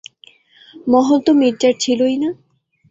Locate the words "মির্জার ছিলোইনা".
1.39-2.29